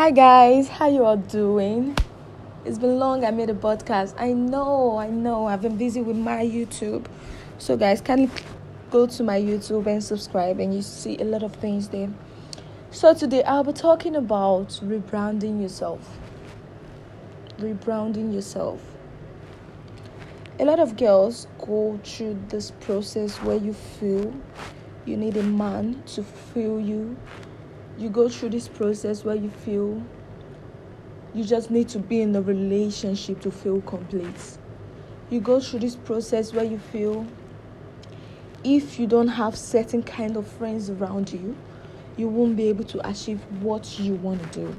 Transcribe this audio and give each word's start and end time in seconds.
Hi 0.00 0.10
guys, 0.10 0.66
how 0.66 0.88
you 0.88 1.04
all 1.04 1.18
doing? 1.18 1.94
It's 2.64 2.78
been 2.78 2.98
long 2.98 3.22
I 3.22 3.32
made 3.32 3.50
a 3.50 3.54
podcast. 3.54 4.14
I 4.18 4.32
know, 4.32 4.96
I 4.96 5.08
know. 5.08 5.44
I've 5.44 5.60
been 5.60 5.76
busy 5.76 6.00
with 6.00 6.16
my 6.16 6.42
YouTube. 6.42 7.04
So 7.58 7.76
guys, 7.76 8.00
kindly 8.00 8.30
go 8.90 9.06
to 9.06 9.22
my 9.22 9.38
YouTube 9.38 9.86
and 9.86 10.02
subscribe 10.02 10.58
and 10.58 10.74
you 10.74 10.80
see 10.80 11.18
a 11.18 11.24
lot 11.24 11.42
of 11.42 11.54
things 11.56 11.90
there. 11.90 12.08
So 12.90 13.12
today 13.12 13.42
I'll 13.42 13.62
be 13.62 13.74
talking 13.74 14.16
about 14.16 14.68
rebranding 14.82 15.60
yourself. 15.60 16.18
Rebranding 17.58 18.32
yourself. 18.32 18.80
A 20.60 20.64
lot 20.64 20.78
of 20.80 20.96
girls 20.96 21.46
go 21.58 22.00
through 22.02 22.42
this 22.48 22.70
process 22.80 23.36
where 23.42 23.58
you 23.58 23.74
feel 23.74 24.32
you 25.04 25.18
need 25.18 25.36
a 25.36 25.42
man 25.42 26.02
to 26.14 26.22
feel 26.22 26.80
you 26.80 27.18
you 28.00 28.08
go 28.08 28.30
through 28.30 28.48
this 28.48 28.66
process 28.66 29.24
where 29.24 29.36
you 29.36 29.50
feel 29.50 30.02
you 31.34 31.44
just 31.44 31.70
need 31.70 31.86
to 31.90 31.98
be 31.98 32.22
in 32.22 32.34
a 32.34 32.40
relationship 32.40 33.40
to 33.42 33.50
feel 33.50 33.82
complete. 33.82 34.58
You 35.28 35.40
go 35.40 35.60
through 35.60 35.80
this 35.80 35.96
process 35.96 36.54
where 36.54 36.64
you 36.64 36.78
feel 36.78 37.26
if 38.64 38.98
you 38.98 39.06
don't 39.06 39.28
have 39.28 39.56
certain 39.56 40.02
kind 40.02 40.38
of 40.38 40.46
friends 40.46 40.88
around 40.88 41.30
you, 41.30 41.54
you 42.16 42.26
won't 42.26 42.56
be 42.56 42.68
able 42.68 42.84
to 42.84 43.08
achieve 43.08 43.40
what 43.60 43.98
you 43.98 44.14
want 44.14 44.42
to 44.44 44.60
do. 44.60 44.76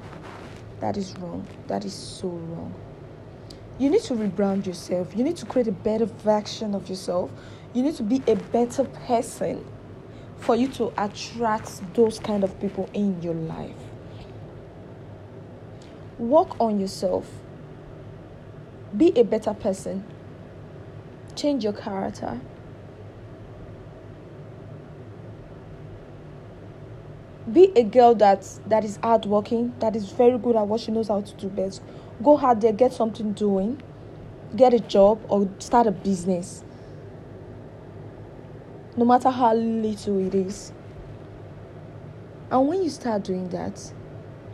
That 0.80 0.98
is 0.98 1.16
wrong. 1.20 1.48
That 1.68 1.86
is 1.86 1.94
so 1.94 2.28
wrong. 2.28 2.74
You 3.78 3.92
need 3.92 4.02
to 4.04 4.16
rebrand 4.16 4.66
yourself. 4.66 5.16
You 5.16 5.24
need 5.24 5.38
to 5.38 5.46
create 5.46 5.68
a 5.68 5.72
better 5.72 6.06
version 6.06 6.74
of 6.74 6.90
yourself. 6.90 7.32
You 7.74 7.84
need 7.84 7.96
to 7.96 8.04
be 8.04 8.24
a 8.28 8.36
better 8.36 8.84
person 8.84 9.64
for 10.42 10.56
you 10.56 10.68
to 10.68 10.92
attract 10.98 11.94
those 11.94 12.18
kind 12.20 12.44
of 12.44 12.60
people 12.60 12.90
in 12.94 13.22
your 13.22 13.36
life. 13.36 13.76
Work 16.18 16.60
on 16.60 16.80
yourself. 16.80 17.30
Be 18.98 19.18
a 19.18 19.24
better 19.24 19.54
person. 19.54 20.04
Change 21.36 21.64
your 21.64 21.74
character. 21.74 22.42
Be 27.52 27.72
a 27.76 27.84
girl 27.84 28.16
that 28.16 28.48
that 28.68 28.84
is 28.84 28.98
hardworking, 28.98 29.74
that 29.80 29.96
is 29.96 30.12
very 30.12 30.38
good 30.38 30.56
at 30.56 30.68
what 30.68 30.82
she 30.82 30.92
knows 30.92 31.08
how 31.08 31.22
to 31.22 31.34
do 31.36 31.50
best. 31.50 31.82
Go 32.24 32.40
out 32.40 32.62
there, 32.62 32.74
get 32.74 32.94
something 32.94 33.34
doing, 33.34 33.82
get 34.56 34.74
a 34.74 34.80
job 34.80 35.20
or 35.30 35.48
start 35.60 35.86
a 35.86 35.92
business 35.92 36.64
no 38.98 39.06
matter 39.06 39.30
how 39.30 39.54
little 39.54 40.28
it 40.28 40.36
is. 40.36 40.74
And 42.50 42.68
when 42.68 42.84
you 42.84 42.90
start 42.90 43.24
doing 43.24 43.48
that, 43.50 43.94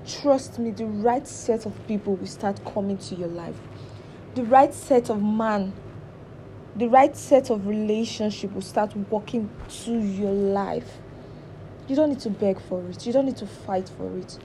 trust 0.05 0.59
me, 0.59 0.71
the 0.71 0.85
right 0.85 1.27
set 1.27 1.65
of 1.65 1.73
people 1.87 2.15
will 2.15 2.27
start 2.27 2.63
coming 2.63 2.97
to 2.97 3.15
your 3.15 3.29
life. 3.29 3.55
The 4.35 4.43
right 4.43 4.73
set 4.73 5.09
of 5.09 5.23
man, 5.23 5.73
the 6.75 6.87
right 6.87 7.17
set 7.17 7.49
of 7.49 7.65
relationship 7.65 8.53
will 8.53 8.61
start 8.61 8.95
walking 9.09 9.49
to 9.85 9.99
your 9.99 10.31
life. 10.31 10.99
You 11.87 11.95
don't 11.95 12.09
need 12.09 12.19
to 12.19 12.29
beg 12.29 12.61
for 12.61 12.87
it. 12.89 13.07
You 13.07 13.13
don't 13.13 13.25
need 13.25 13.37
to 13.37 13.47
fight 13.47 13.89
for 13.89 14.15
it. 14.17 14.37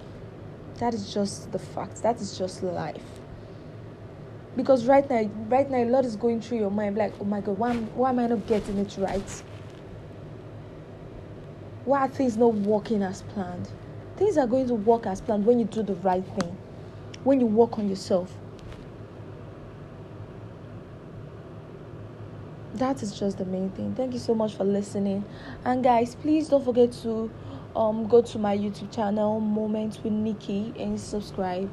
That 0.78 0.94
is 0.94 1.12
just 1.12 1.52
the 1.52 1.58
fact. 1.58 2.02
That 2.02 2.20
is 2.20 2.38
just 2.38 2.62
life. 2.62 3.02
Because 4.56 4.86
right 4.86 5.08
now, 5.08 5.30
right 5.48 5.70
now, 5.70 5.78
a 5.78 5.84
lot 5.84 6.04
is 6.06 6.16
going 6.16 6.40
through 6.40 6.58
your 6.58 6.70
mind. 6.70 6.96
Like, 6.96 7.12
oh 7.20 7.24
my 7.24 7.40
God, 7.40 7.58
why, 7.58 7.74
why 7.74 8.10
am 8.10 8.18
I 8.18 8.28
not 8.28 8.46
getting 8.46 8.78
it 8.78 8.96
right? 8.98 9.42
Why 11.84 12.00
are 12.00 12.08
things 12.08 12.36
not 12.36 12.54
working 12.54 13.02
as 13.02 13.22
planned? 13.22 13.68
Things 14.16 14.36
are 14.38 14.46
going 14.46 14.68
to 14.68 14.74
work 14.74 15.06
as 15.06 15.20
planned 15.20 15.44
when 15.44 15.58
you 15.58 15.64
do 15.64 15.82
the 15.82 15.94
right 15.96 16.24
thing, 16.38 16.56
when 17.24 17.40
you 17.40 17.46
work 17.46 17.78
on 17.78 17.88
yourself. 17.88 18.32
That 22.74 23.02
is 23.02 23.18
just 23.18 23.38
the 23.38 23.44
main 23.44 23.70
thing. 23.70 23.94
Thank 23.94 24.12
you 24.12 24.18
so 24.18 24.34
much 24.34 24.54
for 24.54 24.64
listening. 24.64 25.24
And 25.64 25.82
guys, 25.82 26.14
please 26.14 26.48
don't 26.48 26.64
forget 26.64 26.92
to 27.02 27.30
um, 27.74 28.06
go 28.06 28.22
to 28.22 28.38
my 28.38 28.56
YouTube 28.56 28.94
channel, 28.94 29.40
Moments 29.40 29.98
with 30.02 30.12
Nikki, 30.12 30.72
and 30.78 30.98
subscribe. 30.98 31.70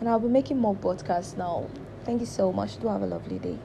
And 0.00 0.08
I'll 0.08 0.20
be 0.20 0.28
making 0.28 0.58
more 0.58 0.74
podcasts 0.74 1.36
now. 1.36 1.66
Thank 2.04 2.20
you 2.20 2.26
so 2.26 2.52
much. 2.52 2.78
Do 2.80 2.88
have 2.88 3.02
a 3.02 3.06
lovely 3.06 3.38
day. 3.38 3.58